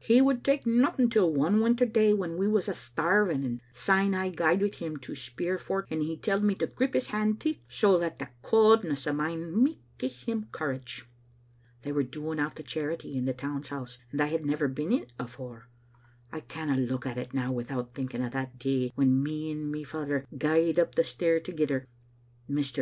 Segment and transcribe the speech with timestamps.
[0.00, 4.12] He would tak' nothing till one winter day when we was a* starving, and syne
[4.14, 7.40] I gaed wi* him to speir for't, and he telled me to grip his hand
[7.40, 11.08] ticht, so that the cauldness o' mine micht gie him courage.
[11.84, 15.10] They were doling out the charity in the Town's House, and I had never beenin't
[15.18, 15.70] afore.
[16.30, 19.84] I canna look at it now without thinking o' that day When me and my
[19.84, 21.86] father gaed up the stair thegither.
[22.46, 22.76] Mr.